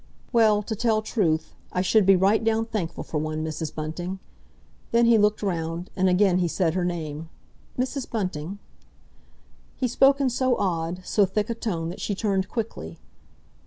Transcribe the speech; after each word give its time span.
"Well, 0.33 0.63
to 0.63 0.75
tell 0.75 1.03
truth, 1.03 1.53
I 1.71 1.83
should 1.83 2.07
be 2.07 2.15
right 2.15 2.43
down 2.43 2.65
thankful 2.65 3.03
for 3.03 3.19
one, 3.19 3.43
Mrs. 3.45 3.75
Bunting!" 3.75 4.17
Then 4.89 5.05
he 5.05 5.19
looked 5.19 5.43
round, 5.43 5.91
and 5.95 6.09
again 6.09 6.39
he 6.39 6.47
said 6.47 6.73
her 6.73 6.83
name, 6.83 7.29
"Mrs. 7.77 8.09
Bunting—?" 8.09 8.57
He 9.77 9.87
spoke 9.87 10.19
in 10.19 10.31
so 10.31 10.57
odd, 10.57 11.05
so 11.05 11.27
thick 11.27 11.51
a 11.51 11.53
tone 11.53 11.89
that 11.89 12.01
she 12.01 12.15
turned 12.15 12.49
quickly. 12.49 12.97